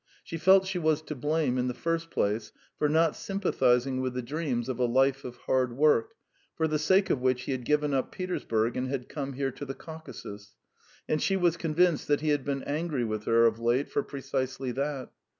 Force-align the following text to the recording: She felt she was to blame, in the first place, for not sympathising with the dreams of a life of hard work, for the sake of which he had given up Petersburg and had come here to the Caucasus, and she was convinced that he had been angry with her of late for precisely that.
She 0.23 0.37
felt 0.37 0.65
she 0.65 0.79
was 0.79 1.03
to 1.03 1.15
blame, 1.15 1.59
in 1.59 1.67
the 1.67 1.75
first 1.75 2.09
place, 2.09 2.51
for 2.79 2.89
not 2.89 3.15
sympathising 3.15 4.01
with 4.01 4.15
the 4.15 4.23
dreams 4.23 4.67
of 4.67 4.79
a 4.79 4.85
life 4.85 5.23
of 5.23 5.35
hard 5.45 5.77
work, 5.77 6.15
for 6.55 6.67
the 6.67 6.79
sake 6.79 7.11
of 7.11 7.21
which 7.21 7.43
he 7.43 7.51
had 7.51 7.65
given 7.65 7.93
up 7.93 8.11
Petersburg 8.11 8.75
and 8.75 8.87
had 8.87 9.07
come 9.07 9.33
here 9.33 9.51
to 9.51 9.63
the 9.63 9.75
Caucasus, 9.75 10.55
and 11.07 11.21
she 11.21 11.35
was 11.37 11.55
convinced 11.55 12.07
that 12.07 12.21
he 12.21 12.29
had 12.29 12.43
been 12.43 12.63
angry 12.63 13.03
with 13.03 13.25
her 13.25 13.45
of 13.45 13.59
late 13.59 13.89
for 13.91 14.01
precisely 14.01 14.71
that. 14.71 15.11